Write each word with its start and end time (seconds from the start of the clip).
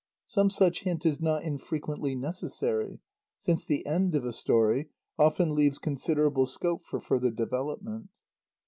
Some 0.25 0.49
such 0.49 0.81
hint 0.81 1.05
is 1.05 1.21
not 1.21 1.43
infrequently 1.43 2.15
necessary, 2.15 3.01
since 3.37 3.67
the 3.67 3.85
"end" 3.85 4.15
of 4.15 4.25
a 4.25 4.33
story 4.33 4.89
often 5.19 5.53
leaves 5.53 5.77
considerable 5.77 6.47
scope 6.47 6.83
for 6.83 6.99
further 6.99 7.29
development. 7.29 8.09